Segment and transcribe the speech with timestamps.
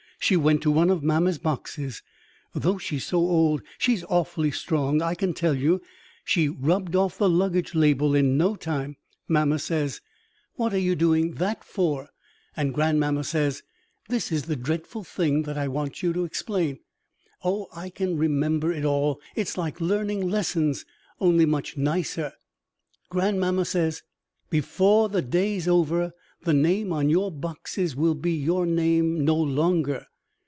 [0.23, 2.03] She went to one of mamma's boxes.
[2.53, 5.81] Though she's so old, she's awfully strong, I can tell you.
[6.23, 8.97] She rubbed off the luggage label in no time.
[9.27, 9.99] Mamma says,
[10.53, 12.09] 'What are you doing that for?'
[12.55, 13.63] And grandmamma says
[14.09, 16.77] this is the dreadful thing that I want you to explain;
[17.43, 20.85] oh, I can remember it all; it's like learning lessons,
[21.19, 22.31] only much nicer
[23.09, 24.03] grandmamma says,
[24.51, 26.13] 'Before the day's over,
[26.43, 30.05] the name on your boxes will be your name no longer.